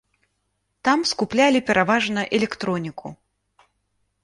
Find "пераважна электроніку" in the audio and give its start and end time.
1.69-3.15